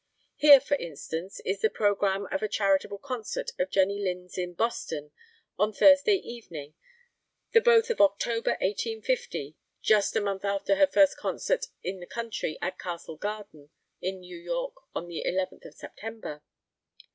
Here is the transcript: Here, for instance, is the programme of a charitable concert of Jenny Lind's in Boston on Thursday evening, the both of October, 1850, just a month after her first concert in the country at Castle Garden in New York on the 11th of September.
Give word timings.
Here, 0.35 0.59
for 0.59 0.73
instance, 0.77 1.41
is 1.41 1.61
the 1.61 1.69
programme 1.69 2.25
of 2.31 2.41
a 2.41 2.47
charitable 2.47 2.97
concert 2.97 3.51
of 3.59 3.69
Jenny 3.69 3.99
Lind's 4.03 4.35
in 4.35 4.55
Boston 4.55 5.11
on 5.59 5.71
Thursday 5.71 6.15
evening, 6.15 6.73
the 7.51 7.61
both 7.61 7.91
of 7.91 8.01
October, 8.01 8.57
1850, 8.61 9.55
just 9.83 10.15
a 10.15 10.21
month 10.21 10.43
after 10.43 10.73
her 10.77 10.87
first 10.87 11.17
concert 11.17 11.67
in 11.83 11.99
the 11.99 12.07
country 12.07 12.57
at 12.63 12.79
Castle 12.79 13.15
Garden 13.17 13.69
in 14.01 14.21
New 14.21 14.37
York 14.37 14.73
on 14.95 15.07
the 15.07 15.23
11th 15.23 15.65
of 15.65 15.75
September. 15.75 16.41